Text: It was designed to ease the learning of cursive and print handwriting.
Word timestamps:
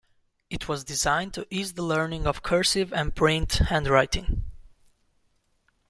It 0.49 0.67
was 0.67 0.83
designed 0.83 1.35
to 1.35 1.45
ease 1.53 1.73
the 1.73 1.83
learning 1.83 2.25
of 2.25 2.41
cursive 2.41 2.91
and 2.91 3.15
print 3.15 3.51
handwriting. 3.69 4.45